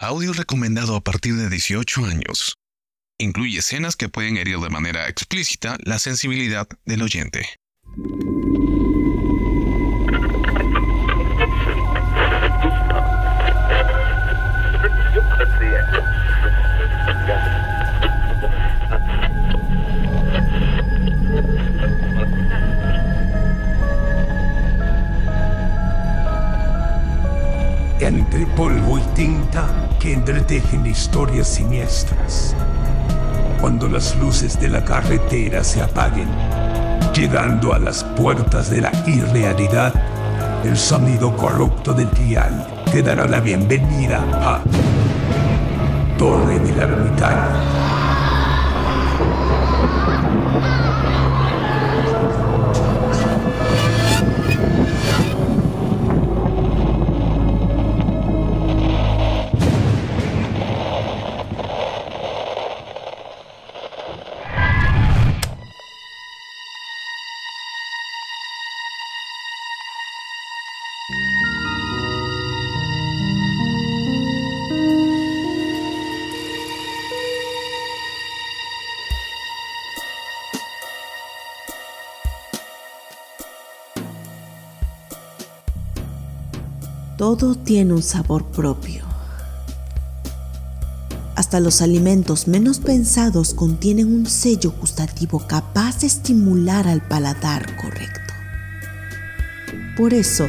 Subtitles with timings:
[0.00, 2.54] Audio recomendado a partir de 18 años.
[3.18, 7.48] Incluye escenas que pueden herir de manera explícita la sensibilidad del oyente.
[28.00, 32.54] Entre polvo y tinta entretejen historias siniestras.
[33.60, 36.28] Cuando las luces de la carretera se apaguen,
[37.14, 39.92] llegando a las puertas de la irrealidad,
[40.64, 44.60] el sonido corrupto del dial te dará la bienvenida a
[46.16, 47.87] Torre del Ermitaño.
[87.38, 89.04] Todo tiene un sabor propio.
[91.36, 98.34] Hasta los alimentos menos pensados contienen un sello gustativo capaz de estimular al paladar correcto.
[99.96, 100.48] Por eso,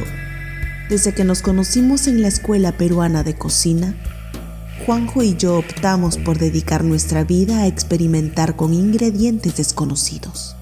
[0.88, 3.94] desde que nos conocimos en la Escuela Peruana de Cocina,
[4.84, 10.56] Juanjo y yo optamos por dedicar nuestra vida a experimentar con ingredientes desconocidos,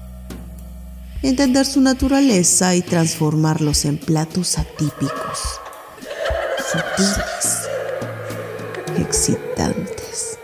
[1.23, 5.58] entender su naturaleza y transformarlos en platos atípicos
[8.97, 10.37] excitantes.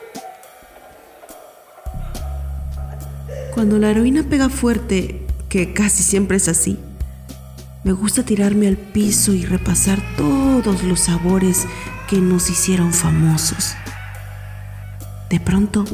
[3.54, 6.80] Cuando la heroína pega fuerte, que casi siempre es así,
[7.84, 11.68] me gusta tirarme al piso y repasar todos los sabores
[12.10, 13.76] que nos hicieron famosos.
[15.30, 15.86] De pronto,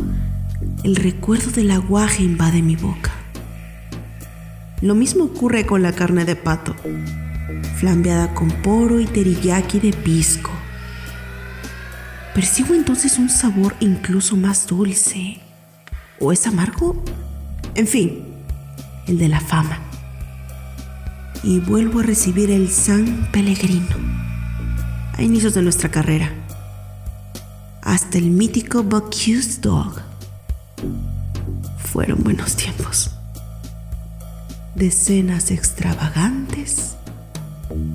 [0.84, 3.12] el recuerdo del aguaje invade mi boca.
[4.82, 6.76] Lo mismo ocurre con la carne de pato
[7.76, 10.52] flambeada con poro y teriyaki de pisco.
[12.34, 15.40] Percibo entonces un sabor incluso más dulce.
[16.20, 17.04] ¿O es amargo?
[17.76, 18.24] En fin,
[19.08, 19.80] el de la fama.
[21.44, 23.96] Y vuelvo a recibir el San Pellegrino
[25.14, 26.32] a inicios de nuestra carrera.
[27.82, 30.02] Hasta el mítico Bocuse Dog.
[31.80, 33.12] Fueron buenos tiempos.
[34.76, 36.96] Decenas extravagantes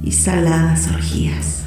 [0.03, 1.63] y saladas orgías.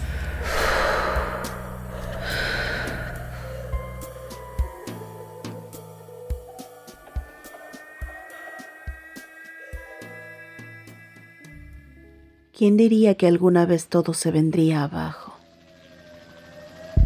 [12.59, 15.33] ¿Quién diría que alguna vez todo se vendría abajo?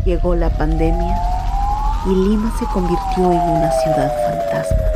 [0.03, 1.15] Llegó la pandemia
[2.07, 4.92] y Lima se convirtió en una ciudad fantasma.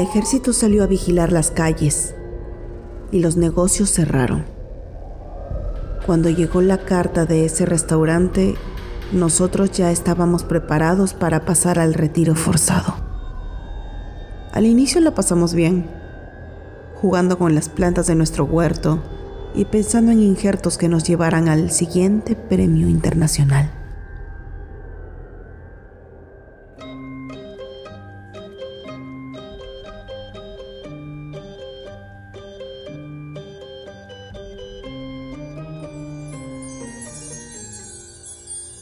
[0.00, 2.14] El ejército salió a vigilar las calles
[3.12, 4.46] y los negocios cerraron.
[6.06, 8.54] Cuando llegó la carta de ese restaurante,
[9.12, 12.94] nosotros ya estábamos preparados para pasar al retiro forzado.
[14.52, 15.90] Al inicio la pasamos bien,
[16.94, 19.02] jugando con las plantas de nuestro huerto,
[19.54, 23.79] y pensando en injertos que nos llevaran al siguiente premio internacional.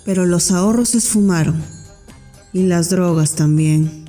[0.09, 1.63] Pero los ahorros se esfumaron
[2.55, 4.07] y las drogas también.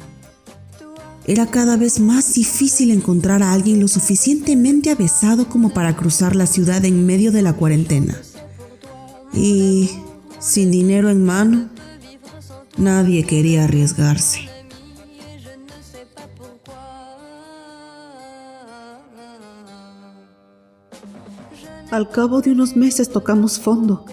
[1.28, 6.46] Era cada vez más difícil encontrar a alguien lo suficientemente avesado como para cruzar la
[6.46, 8.18] ciudad en medio de la cuarentena.
[9.34, 9.90] Y
[10.40, 11.70] sin dinero en mano,
[12.78, 14.48] nadie quería arriesgarse.
[21.92, 24.06] Al cabo de unos meses tocamos fondo.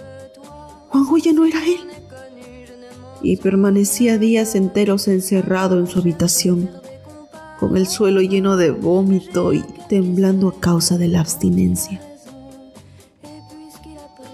[0.89, 1.81] Juanjo ya no era él.
[3.23, 6.71] Y permanecía días enteros encerrado en su habitación
[7.59, 12.01] con el suelo lleno de vómito y temblando a causa de la abstinencia.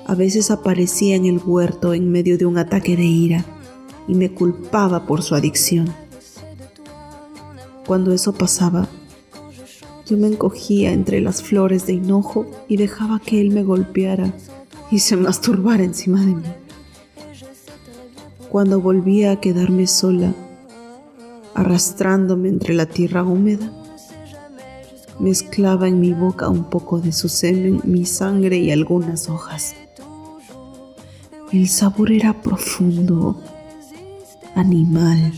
[0.06, 3.44] A veces aparecía en el huerto en medio de un ataque de ira
[4.08, 5.88] y me culpaba por su adicción.
[7.86, 8.88] Cuando eso pasaba,
[10.06, 14.34] yo me encogía entre las flores de hinojo y dejaba que él me golpeara
[14.92, 16.42] y se masturbara encima de mí.
[18.50, 20.34] Cuando volvía a quedarme sola,
[21.54, 23.72] arrastrándome entre la tierra húmeda,
[25.18, 29.74] mezclaba en mi boca un poco de su semen, mi sangre y algunas hojas.
[31.52, 33.40] El sabor era profundo,
[34.54, 35.32] animal.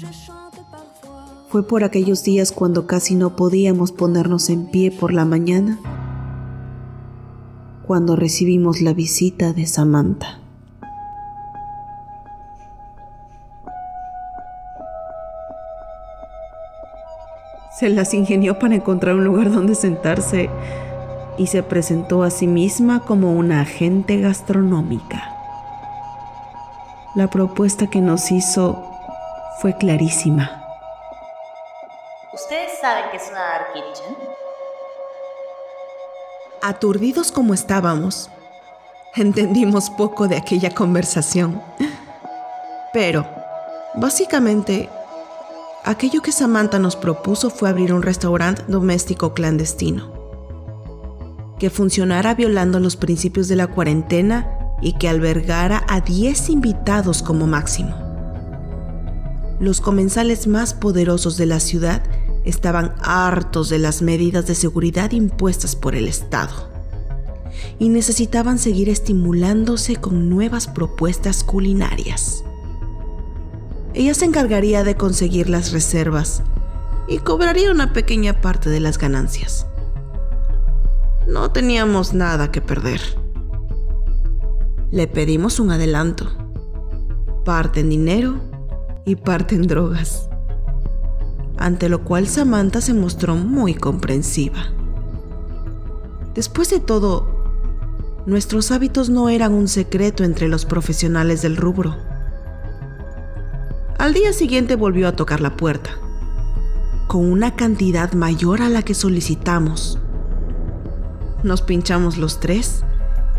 [1.48, 5.78] Fue por aquellos días cuando casi no podíamos ponernos en pie por la mañana,
[7.86, 10.38] cuando recibimos la visita de Samantha.
[17.78, 20.48] Se las ingenió para encontrar un lugar donde sentarse
[21.36, 25.30] y se presentó a sí misma como una agente gastronómica.
[27.14, 28.82] La propuesta que nos hizo
[29.60, 30.62] fue clarísima.
[32.32, 33.66] ¿Ustedes saben qué es una dark?
[36.66, 38.30] Aturdidos como estábamos,
[39.14, 41.60] entendimos poco de aquella conversación.
[42.90, 43.28] Pero,
[43.94, 44.88] básicamente,
[45.84, 50.10] aquello que Samantha nos propuso fue abrir un restaurante doméstico clandestino,
[51.58, 54.48] que funcionara violando los principios de la cuarentena
[54.80, 57.94] y que albergara a 10 invitados como máximo.
[59.60, 62.00] Los comensales más poderosos de la ciudad
[62.44, 66.72] estaban hartos de las medidas de seguridad impuestas por el Estado
[67.78, 72.44] y necesitaban seguir estimulándose con nuevas propuestas culinarias.
[73.94, 76.42] Ella se encargaría de conseguir las reservas
[77.06, 79.66] y cobraría una pequeña parte de las ganancias.
[81.28, 83.00] No teníamos nada que perder.
[84.90, 86.26] Le pedimos un adelanto,
[87.44, 88.40] parte en dinero
[89.04, 90.28] y parte en drogas,
[91.56, 94.72] ante lo cual Samantha se mostró muy comprensiva.
[96.34, 97.44] Después de todo,
[98.26, 101.96] nuestros hábitos no eran un secreto entre los profesionales del rubro
[104.04, 105.90] al día siguiente volvió a tocar la puerta,
[107.06, 109.98] con una cantidad mayor a la que solicitamos.
[111.42, 112.84] Nos pinchamos los tres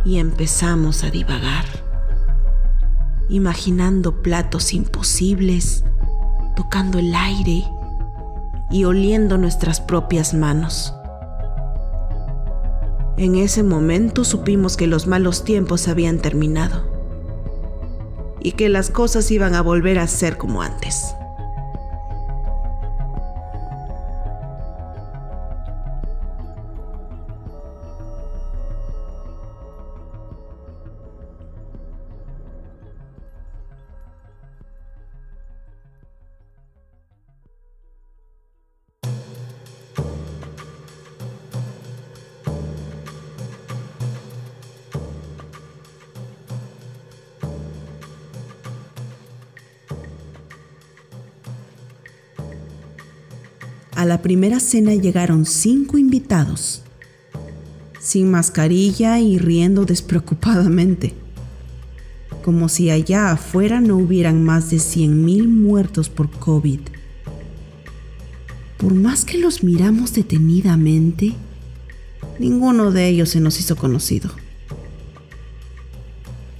[0.05, 1.65] y empezamos a divagar,
[3.29, 5.83] imaginando platos imposibles,
[6.55, 7.63] tocando el aire
[8.69, 10.93] y oliendo nuestras propias manos.
[13.17, 16.83] En ese momento supimos que los malos tiempos habían terminado
[18.41, 21.15] y que las cosas iban a volver a ser como antes.
[54.25, 56.81] Primera cena llegaron cinco invitados,
[57.99, 61.13] sin mascarilla y riendo despreocupadamente,
[62.43, 66.79] como si allá afuera no hubieran más de 100.000 muertos por COVID.
[68.79, 71.35] Por más que los miramos detenidamente,
[72.39, 74.31] ninguno de ellos se nos hizo conocido.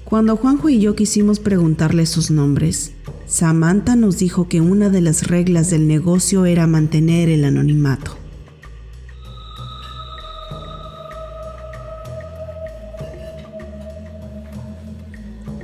[0.03, 2.91] Cuando Juanjo y yo quisimos preguntarle sus nombres,
[3.27, 8.17] Samantha nos dijo que una de las reglas del negocio era mantener el anonimato.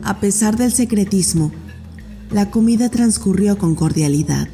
[0.03, 1.51] A pesar del secretismo,
[2.31, 4.47] la comida transcurrió con cordialidad.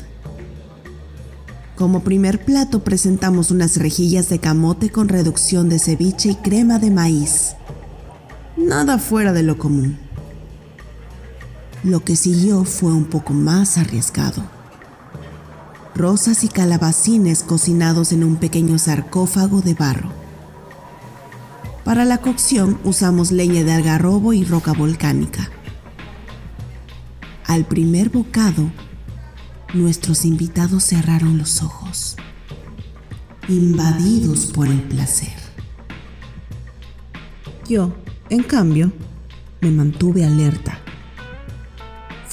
[1.76, 6.92] Como primer plato presentamos unas rejillas de camote con reducción de ceviche y crema de
[6.92, 7.56] maíz.
[8.58, 10.07] Nada fuera de lo común.
[11.84, 14.44] Lo que siguió fue un poco más arriesgado.
[15.96, 20.10] Rosas y calabacines cocinados en un pequeño sarcófago de barro.
[21.84, 25.52] Para la cocción usamos leña de algarrobo y roca volcánica.
[27.46, 28.72] Al primer bocado,
[29.74, 32.18] nuestros invitados cerraron los ojos,
[33.48, 35.36] invadidos por el placer.
[37.70, 37.94] Yo,
[38.30, 38.92] en cambio,
[39.62, 40.82] me mantuve alerta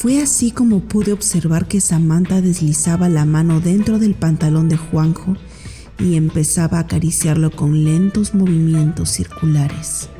[0.05, 5.35] fue así como pude observar que Samantha deslizaba la mano dentro del pantalón de Juanjo
[5.99, 10.11] y empezaba a acariciarlo con lentos movimientos circulares.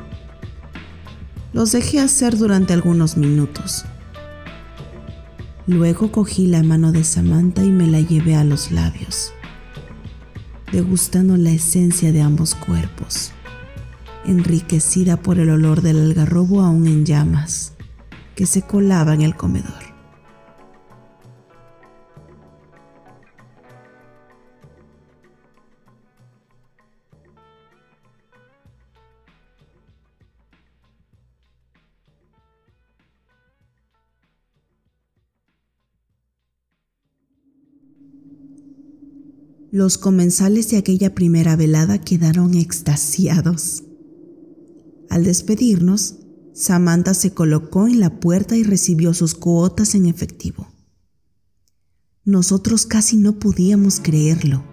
[1.53, 3.85] Los dejé hacer durante algunos minutos.
[5.67, 9.33] Luego cogí la mano de Samantha y me la llevé a los labios,
[10.71, 13.33] degustando la esencia de ambos cuerpos,
[14.25, 17.74] enriquecida por el olor del algarrobo aún en llamas
[18.35, 19.95] que se colaba en el comedor.
[39.71, 43.83] Los comensales de aquella primera velada quedaron extasiados.
[45.09, 46.24] Al despedirnos,
[46.55, 50.69] Samantha se colocó en la puerta y recibió sus cuotas en efectivo.
[52.23, 54.63] Nosotros casi no podíamos creerlo.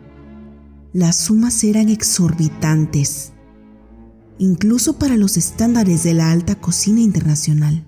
[0.92, 3.32] Las sumas eran exorbitantes,
[4.38, 7.84] incluso para los estándares de la alta cocina internacional.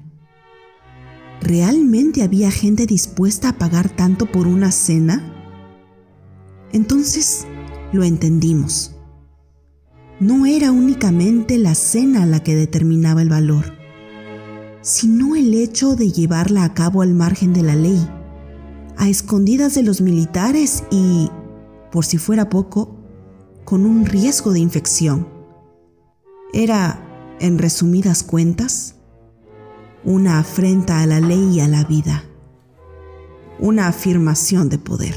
[1.40, 5.22] ¿Realmente había gente dispuesta a pagar tanto por una cena?
[6.72, 7.46] Entonces
[7.92, 8.96] lo entendimos.
[10.18, 13.83] No era únicamente la cena la que determinaba el valor,
[14.84, 18.06] sino el hecho de llevarla a cabo al margen de la ley,
[18.98, 21.30] a escondidas de los militares y,
[21.90, 22.94] por si fuera poco,
[23.64, 25.26] con un riesgo de infección.
[26.52, 27.00] Era,
[27.40, 28.96] en resumidas cuentas,
[30.04, 32.22] una afrenta a la ley y a la vida,
[33.58, 35.16] una afirmación de poder.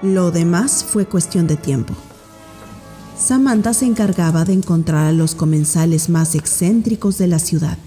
[0.00, 1.92] Lo demás fue cuestión de tiempo.
[3.22, 7.78] Samantha se encargaba de encontrar a los comensales más excéntricos de la ciudad.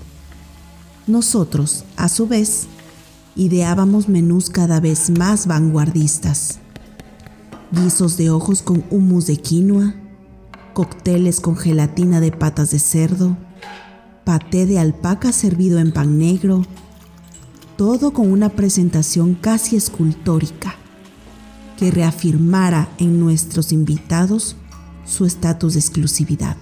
[1.08, 2.68] Nosotros, a su vez,
[3.36, 6.60] ideábamos menús cada vez más vanguardistas.
[7.70, 9.94] Guisos de ojos con humus de quinoa,
[10.74, 13.36] cócteles con gelatina de patas de cerdo,
[14.24, 16.62] paté de alpaca servido en pan negro,
[17.75, 20.75] todo con una presentación casi escultórica
[21.77, 24.56] que reafirmara en nuestros invitados
[25.06, 26.58] su estatus de exclusividad.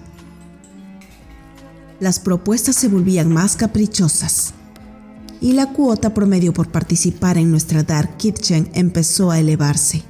[2.00, 4.52] Las propuestas se volvían más caprichosas
[5.40, 10.02] y la cuota promedio por participar en nuestra Dark Kitchen empezó a elevarse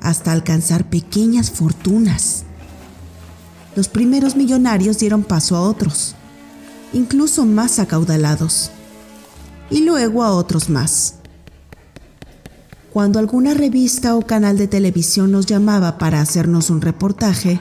[0.00, 2.44] hasta alcanzar pequeñas fortunas.
[3.74, 6.14] Los primeros millonarios dieron paso a otros,
[6.92, 8.70] incluso más acaudalados,
[9.70, 11.14] y luego a otros más
[12.94, 17.60] cuando alguna revista o canal de televisión nos llamaba para hacernos un reportaje,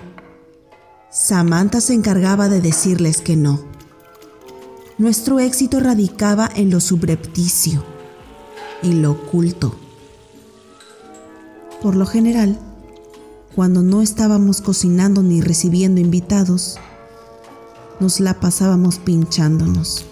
[1.10, 3.60] Samantha se encargaba de decirles que no.
[5.00, 7.84] Nuestro éxito radicaba en lo subrepticio,
[8.84, 9.76] en lo oculto.
[11.82, 12.60] Por lo general,
[13.56, 16.78] cuando no estábamos cocinando ni recibiendo invitados,
[18.00, 20.06] nos la pasábamos pinchándonos.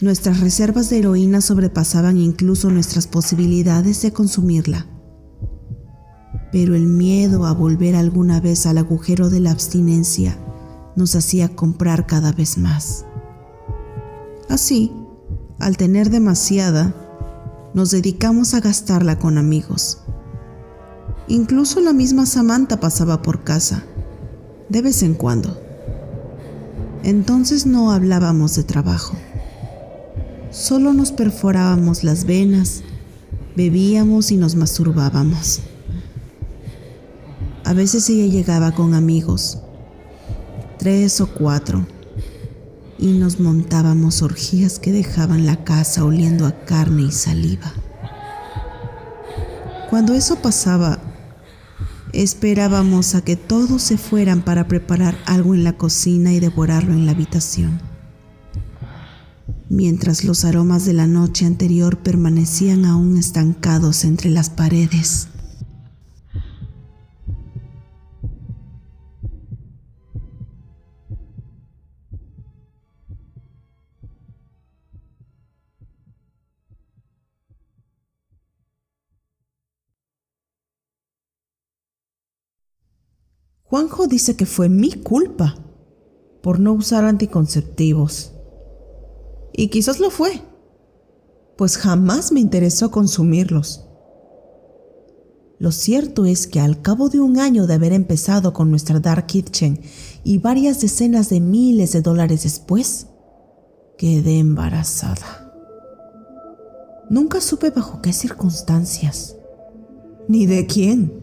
[0.00, 4.86] Nuestras reservas de heroína sobrepasaban incluso nuestras posibilidades de consumirla.
[6.50, 10.38] Pero el miedo a volver alguna vez al agujero de la abstinencia
[10.96, 13.04] nos hacía comprar cada vez más.
[14.48, 14.90] Así,
[15.58, 16.94] al tener demasiada,
[17.74, 19.98] nos dedicamos a gastarla con amigos.
[21.28, 23.84] Incluso la misma Samantha pasaba por casa,
[24.70, 25.60] de vez en cuando.
[27.02, 29.14] Entonces no hablábamos de trabajo
[30.50, 32.82] Solo nos perforábamos las venas,
[33.54, 35.60] bebíamos y nos masturbábamos.
[37.64, 39.58] A veces ella llegaba con amigos,
[40.76, 41.86] tres o cuatro,
[42.98, 47.72] y nos montábamos orgías que dejaban la casa oliendo a carne y saliva.
[49.88, 50.98] Cuando eso pasaba,
[52.12, 57.06] esperábamos a que todos se fueran para preparar algo en la cocina y devorarlo en
[57.06, 57.89] la habitación
[59.70, 65.28] mientras los aromas de la noche anterior permanecían aún estancados entre las paredes.
[83.62, 85.54] Juanjo dice que fue mi culpa
[86.42, 88.32] por no usar anticonceptivos.
[89.52, 90.42] Y quizás lo fue,
[91.56, 93.84] pues jamás me interesó consumirlos.
[95.58, 99.26] Lo cierto es que al cabo de un año de haber empezado con nuestra Dark
[99.26, 99.80] Kitchen
[100.24, 103.08] y varias decenas de miles de dólares después,
[103.98, 105.52] quedé embarazada.
[107.10, 109.36] Nunca supe bajo qué circunstancias,
[110.28, 111.22] ni de quién.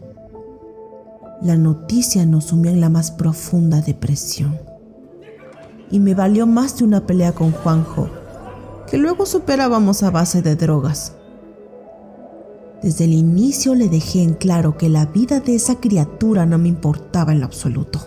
[1.42, 4.56] La noticia nos sumió en la más profunda depresión
[5.90, 8.08] y me valió más de una pelea con Juanjo
[8.90, 11.12] que luego superábamos a base de drogas.
[12.82, 16.68] Desde el inicio le dejé en claro que la vida de esa criatura no me
[16.68, 18.06] importaba en lo absoluto.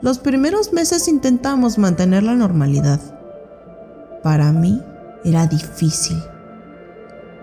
[0.00, 3.00] Los primeros meses intentamos mantener la normalidad.
[4.22, 4.80] Para mí
[5.24, 6.16] era difícil,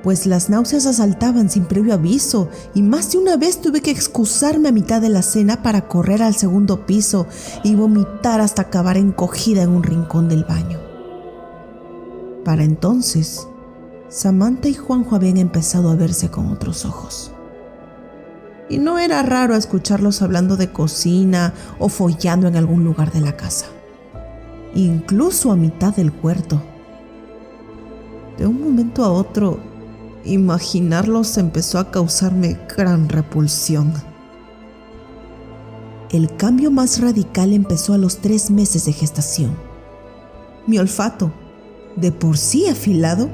[0.03, 4.69] pues las náuseas asaltaban sin previo aviso y más de una vez tuve que excusarme
[4.69, 7.27] a mitad de la cena para correr al segundo piso
[7.63, 10.88] y vomitar hasta acabar encogida en un rincón del baño.
[12.43, 13.47] Para entonces,
[14.07, 17.31] Samantha y Juanjo habían empezado a verse con otros ojos.
[18.69, 23.35] Y no era raro escucharlos hablando de cocina o follando en algún lugar de la
[23.35, 23.65] casa,
[24.73, 26.61] incluso a mitad del huerto.
[28.37, 29.59] De un momento a otro,
[30.23, 33.91] imaginarlos empezó a causarme gran repulsión.
[36.09, 39.55] El cambio más radical empezó a los tres meses de gestación.
[40.65, 41.31] Mi olfato,
[41.95, 43.29] de por sí afilado,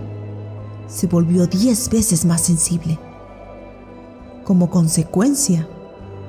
[0.88, 3.00] se volvió diez veces más sensible.
[4.44, 5.68] Como consecuencia,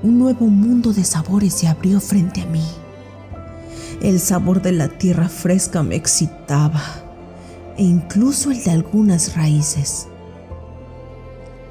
[0.02, 2.64] un nuevo mundo de sabores se abrió frente a mí.
[4.00, 6.82] El sabor de la tierra fresca me excitaba,
[7.76, 10.08] e incluso el de algunas raíces.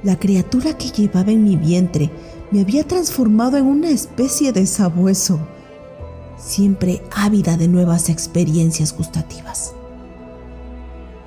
[0.04, 2.12] La criatura que llevaba en mi vientre
[2.52, 5.40] me había transformado en una especie de sabueso,
[6.38, 9.74] siempre ávida de nuevas experiencias gustativas.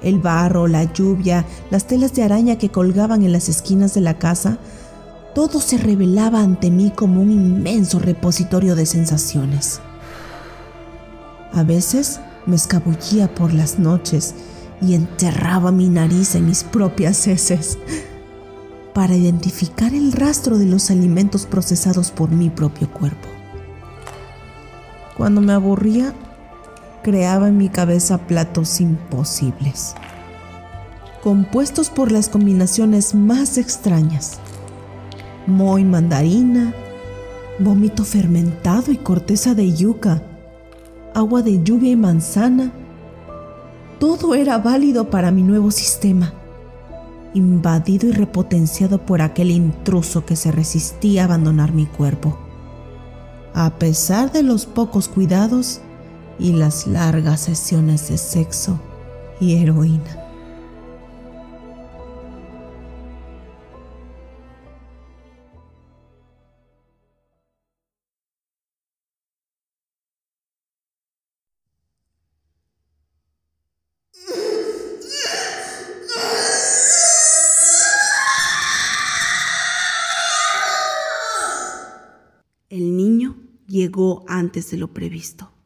[0.02, 4.18] El barro, la lluvia, las telas de araña que colgaban en las esquinas de la
[4.18, 4.58] casa,
[5.34, 9.80] todo se revelaba ante mí como un inmenso repositorio de sensaciones.
[11.52, 14.34] A veces me escabullía por las noches
[14.80, 17.78] y enterraba mi nariz en mis propias heces
[18.94, 23.28] para identificar el rastro de los alimentos procesados por mi propio cuerpo.
[25.16, 26.14] Cuando me aburría,
[27.02, 29.94] creaba en mi cabeza platos imposibles,
[31.22, 34.38] compuestos por las combinaciones más extrañas.
[35.46, 36.74] Moy mandarina,
[37.58, 40.22] vómito fermentado y corteza de yuca,
[41.14, 42.72] agua de lluvia y manzana.
[43.98, 46.34] Todo era válido para mi nuevo sistema,
[47.34, 52.38] invadido y repotenciado por aquel intruso que se resistía a abandonar mi cuerpo.
[53.54, 55.80] A pesar de los pocos cuidados,
[56.38, 58.80] y las largas sesiones de sexo
[59.40, 60.24] y heroína.
[82.70, 85.57] El niño llegó antes de lo previsto.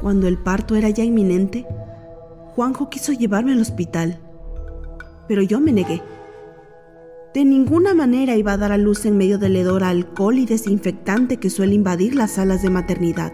[0.00, 1.66] Cuando el parto era ya inminente,
[2.54, 4.20] Juanjo quiso llevarme al hospital,
[5.26, 6.00] pero yo me negué.
[7.34, 10.46] De ninguna manera iba a dar a luz en medio del hedor a alcohol y
[10.46, 13.32] desinfectante que suele invadir las salas de maternidad.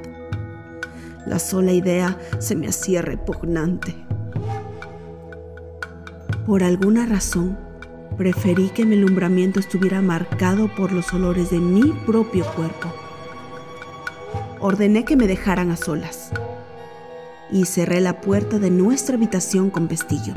[1.27, 3.95] La sola idea se me hacía repugnante.
[6.47, 7.59] Por alguna razón,
[8.17, 12.89] preferí que mi alumbramiento estuviera marcado por los olores de mi propio cuerpo.
[14.61, 16.33] Ordené que me dejaran a solas
[17.55, 20.35] y cerré la puerta de nuestra habitación con pestillo.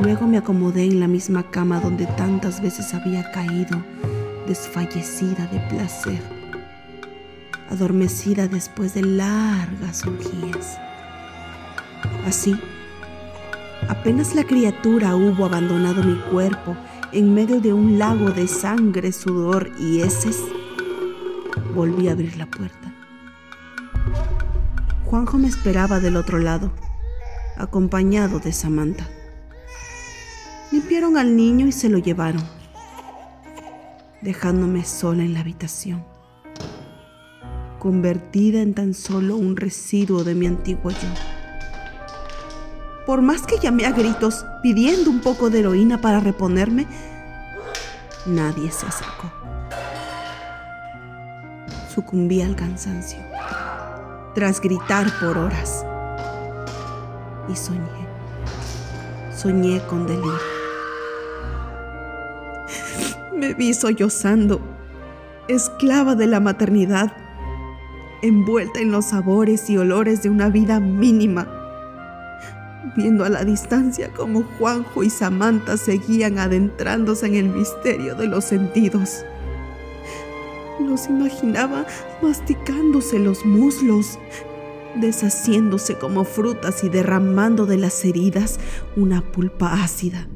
[0.00, 3.82] Luego me acomodé en la misma cama donde tantas veces había caído,
[4.46, 6.22] desfallecida de placer,
[7.68, 10.78] adormecida después de largas orgías.
[12.24, 12.56] Así,
[13.88, 16.76] apenas la criatura hubo abandonado mi cuerpo
[17.10, 20.38] en medio de un lago de sangre, sudor y heces,
[21.74, 22.85] volví a abrir la puerta.
[25.06, 26.72] Juanjo me esperaba del otro lado,
[27.56, 29.08] acompañado de Samantha.
[30.72, 32.42] Limpiaron al niño y se lo llevaron,
[34.20, 36.04] dejándome sola en la habitación,
[37.78, 41.08] convertida en tan solo un residuo de mi antiguo yo.
[43.06, 46.88] Por más que llamé a gritos pidiendo un poco de heroína para reponerme,
[48.26, 49.30] nadie se acercó.
[51.94, 53.20] Sucumbí al cansancio
[54.36, 55.82] tras gritar por horas.
[57.48, 57.80] Y soñé,
[59.34, 60.30] soñé con delirio.
[63.34, 64.60] Me vi sollozando,
[65.48, 67.16] esclava de la maternidad,
[68.20, 71.48] envuelta en los sabores y olores de una vida mínima,
[72.94, 78.44] viendo a la distancia como Juanjo y Samantha seguían adentrándose en el misterio de los
[78.44, 79.24] sentidos.
[80.80, 81.86] Los imaginaba
[82.22, 84.18] masticándose los muslos,
[84.94, 88.58] deshaciéndose como frutas y derramando de las heridas
[88.96, 90.28] una pulpa ácida,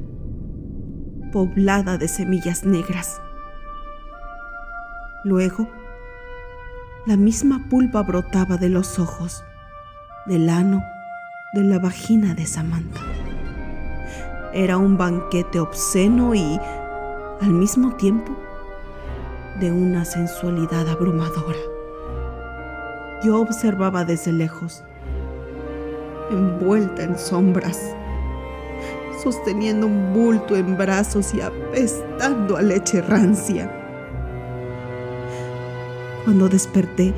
[1.31, 3.21] poblada de semillas negras.
[5.23, 5.67] Luego,
[7.05, 9.43] la misma pulpa brotaba de los ojos,
[10.25, 10.83] del ano,
[11.53, 13.01] de la vagina de Samantha.
[14.53, 16.59] Era un banquete obsceno y,
[17.41, 18.35] al mismo tiempo,
[19.59, 21.59] de una sensualidad abrumadora.
[23.23, 24.83] Yo observaba desde lejos,
[26.31, 27.79] envuelta en sombras,
[29.21, 33.71] sosteniendo un bulto en brazos y apestando a leche rancia.
[36.23, 37.13] Cuando desperté,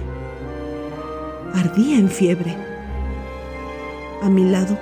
[1.53, 2.55] ardía en fiebre.
[4.21, 4.77] A mi lado,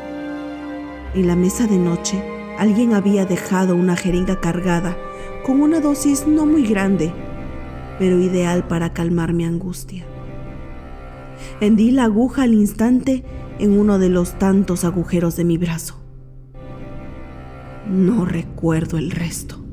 [1.14, 2.24] en la mesa de noche,
[2.58, 4.96] alguien había dejado una jeringa cargada
[5.44, 7.12] con una dosis no muy grande,
[8.02, 10.08] pero ideal para calmar mi angustia.
[11.60, 13.24] Hendí la aguja al instante
[13.60, 16.02] en uno de los tantos agujeros de mi brazo.
[17.88, 19.64] No recuerdo el resto.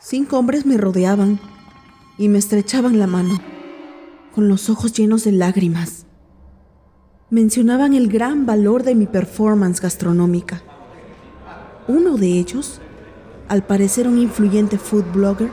[0.00, 1.40] Cinco hombres me rodeaban
[2.18, 3.40] y me estrechaban la mano,
[4.34, 6.05] con los ojos llenos de lágrimas.
[7.28, 10.62] Mencionaban el gran valor de mi performance gastronómica.
[11.88, 12.80] Uno de ellos,
[13.48, 15.50] al parecer un influyente food blogger,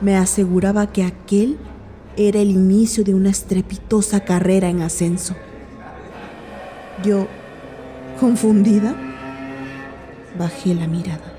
[0.00, 1.56] me aseguraba que aquel
[2.16, 5.36] era el inicio de una estrepitosa carrera en ascenso.
[7.04, 7.28] Yo,
[8.18, 8.96] confundida,
[10.36, 11.32] bajé la mirada.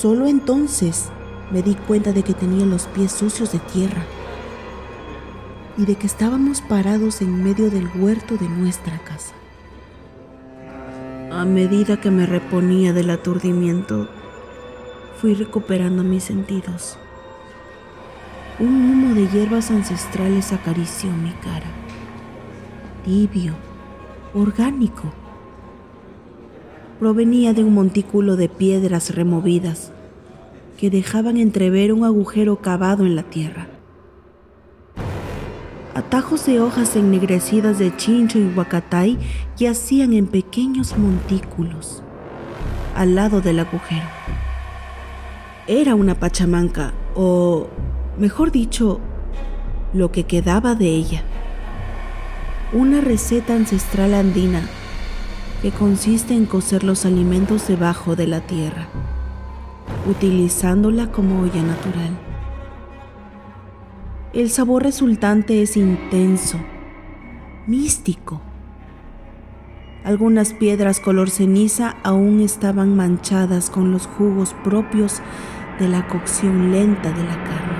[0.00, 1.06] Solo entonces
[1.50, 4.04] me di cuenta de que tenía los pies sucios de tierra
[5.78, 9.34] y de que estábamos parados en medio del huerto de nuestra casa.
[11.30, 14.08] A medida que me reponía del aturdimiento,
[15.20, 16.98] fui recuperando mis sentidos.
[18.58, 21.70] Un humo de hierbas ancestrales acarició mi cara.
[23.04, 23.52] Tibio,
[24.34, 25.12] orgánico
[26.98, 29.92] provenía de un montículo de piedras removidas
[30.78, 33.68] que dejaban entrever un agujero cavado en la tierra.
[35.96, 39.18] Atajos de hojas ennegrecidas de chincho y huacatay
[39.56, 42.02] yacían en pequeños montículos
[42.94, 44.04] al lado del agujero.
[45.66, 47.68] Era una pachamanca, o
[48.18, 49.00] mejor dicho,
[49.94, 51.22] lo que quedaba de ella.
[52.74, 54.60] Una receta ancestral andina
[55.62, 58.86] que consiste en cocer los alimentos debajo de la tierra,
[60.06, 62.35] utilizándola como olla natural.
[64.36, 66.60] El sabor resultante es intenso,
[67.66, 68.42] místico.
[70.04, 75.22] Algunas piedras color ceniza aún estaban manchadas con los jugos propios
[75.80, 77.76] de la cocción lenta de la carne.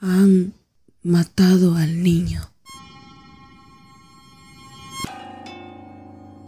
[0.00, 0.52] Han
[1.02, 2.42] matado al niño.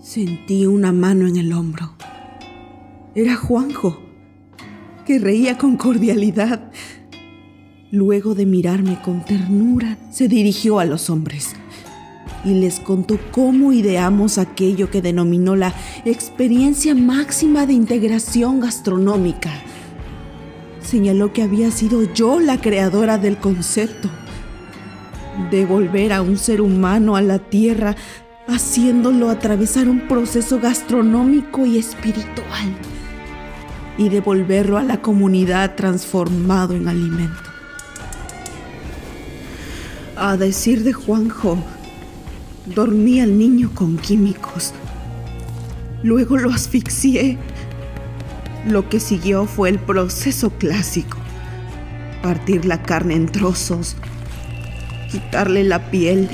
[0.01, 1.97] Sentí una mano en el hombro.
[3.21, 4.01] Era Juanjo,
[5.05, 6.73] que reía con cordialidad.
[7.91, 11.55] Luego de mirarme con ternura, se dirigió a los hombres
[12.47, 15.75] y les contó cómo ideamos aquello que denominó la
[16.07, 19.51] experiencia máxima de integración gastronómica.
[20.81, 24.09] Señaló que había sido yo la creadora del concepto
[25.51, 27.97] devolver a un ser humano a la tierra,
[28.49, 32.75] haciéndolo atravesar un proceso gastronómico y espiritual,
[34.01, 37.51] y devolverlo a la comunidad transformado en alimento.
[40.17, 41.59] A decir de Juanjo,
[42.65, 44.73] dormí al niño con químicos.
[46.03, 47.37] Luego lo asfixié.
[48.67, 51.19] Lo que siguió fue el proceso clásico.
[52.23, 53.97] Partir la carne en trozos,
[55.11, 56.27] quitarle la piel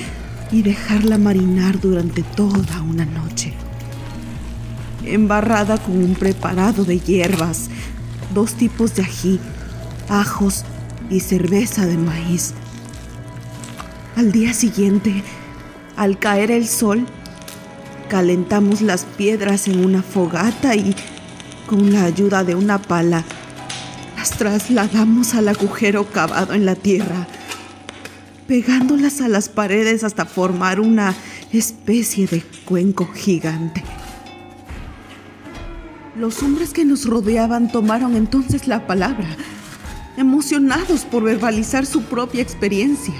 [0.53, 3.55] y dejarla marinar durante toda una noche.
[5.07, 7.69] Embarrada con un preparado de hierbas,
[8.35, 9.41] dos tipos de ají,
[10.09, 10.65] ajos
[11.11, 12.53] y cerveza de maíz.
[14.17, 15.23] Al día siguiente,
[15.97, 17.07] al caer el sol,
[18.09, 20.95] calentamos las piedras en una fogata y,
[21.67, 23.25] con la ayuda de una pala,
[24.17, 27.27] las trasladamos al agujero cavado en la tierra
[28.47, 31.15] pegándolas a las paredes hasta formar una
[31.53, 33.83] especie de cuenco gigante.
[36.19, 39.27] Los hombres que nos rodeaban tomaron entonces la palabra,
[40.17, 43.13] emocionados por verbalizar su propia experiencia.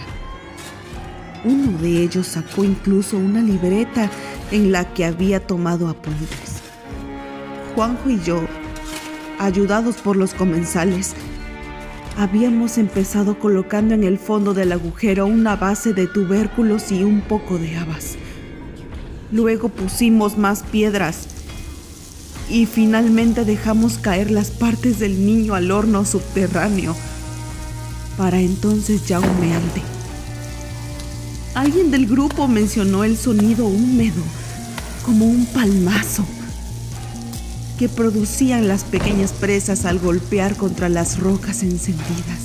[1.45, 4.11] Uno de ellos sacó incluso una libreta
[4.51, 6.63] en la que había tomado apuntes.
[7.75, 8.41] Juanjo y yo,
[9.39, 11.13] ayudados por los comensales,
[12.17, 17.59] habíamos empezado colocando en el fondo del agujero una base de tubérculos y un poco
[17.59, 18.17] de habas.
[19.31, 21.36] Luego pusimos más piedras
[22.49, 26.95] y finalmente dejamos caer las partes del niño al horno subterráneo
[28.17, 29.83] para entonces ya humeante.
[31.55, 34.23] Alguien del grupo mencionó el sonido húmedo
[35.05, 36.25] como un palmazo
[37.79, 42.41] que producían las pequeñas presas al golpear contra las rocas encendidas.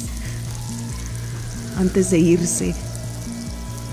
[1.77, 2.75] Antes de irse,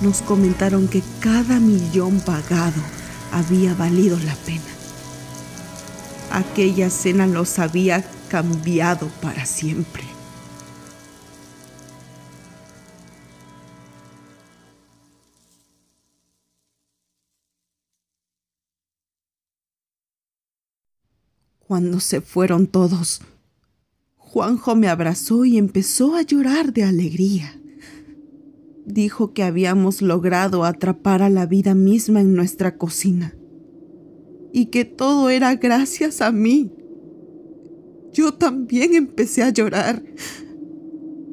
[0.02, 2.80] nos comentaron que cada millón pagado
[3.32, 4.77] había valido la pena.
[6.30, 10.04] Aquella cena los había cambiado para siempre.
[21.60, 23.22] Cuando se fueron todos,
[24.16, 27.58] Juanjo me abrazó y empezó a llorar de alegría.
[28.84, 33.37] Dijo que habíamos logrado atrapar a la vida misma en nuestra cocina
[34.52, 36.72] y que todo era gracias a mí.
[38.12, 40.02] Yo también empecé a llorar,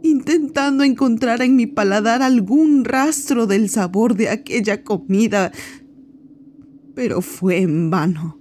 [0.04, 5.52] intentando encontrar en mi paladar algún rastro del sabor de aquella comida,
[6.94, 8.40] pero fue en vano.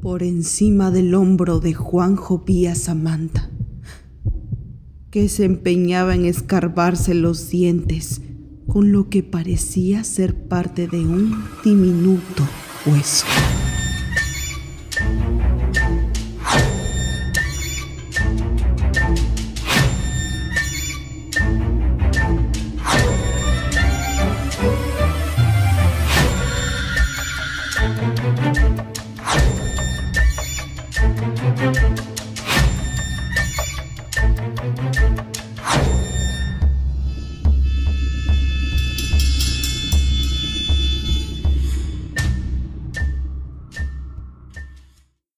[0.00, 3.50] Por encima del hombro de Juanjo vi a Samantha,
[5.10, 8.20] que se empeñaba en escarbarse los dientes
[8.76, 12.46] con lo que parecía ser parte de un diminuto
[12.84, 13.24] hueso.